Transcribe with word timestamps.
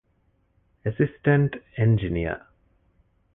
އެސިސްޓެންޓް 0.83 1.55
އެންޖިނިއަރ 1.75 2.39